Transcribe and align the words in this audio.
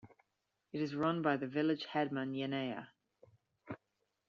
It 0.73 0.81
is 0.81 0.95
run 0.95 1.21
by 1.21 1.37
the 1.37 1.45
village 1.45 1.85
headman 1.85 2.33
Yeneya. 2.33 2.87